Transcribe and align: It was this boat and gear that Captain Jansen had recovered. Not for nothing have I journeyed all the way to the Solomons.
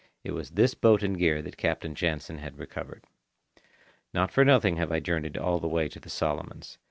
It 0.23 0.31
was 0.31 0.49
this 0.49 0.73
boat 0.73 1.03
and 1.03 1.15
gear 1.15 1.43
that 1.43 1.57
Captain 1.57 1.93
Jansen 1.93 2.39
had 2.39 2.57
recovered. 2.57 3.05
Not 4.15 4.31
for 4.31 4.43
nothing 4.43 4.77
have 4.77 4.91
I 4.91 4.99
journeyed 4.99 5.37
all 5.37 5.59
the 5.59 5.67
way 5.67 5.87
to 5.89 5.99
the 5.99 6.09
Solomons. 6.09 6.79